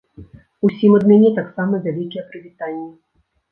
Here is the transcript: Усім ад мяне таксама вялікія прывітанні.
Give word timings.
Усім 0.67 0.95
ад 0.99 1.03
мяне 1.11 1.29
таксама 1.41 1.83
вялікія 1.85 2.25
прывітанні. 2.35 2.91